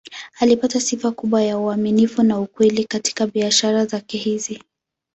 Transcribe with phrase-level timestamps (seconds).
[0.39, 4.61] Alipata sifa kubwa ya uaminifu na ukweli katika biashara zake hizi.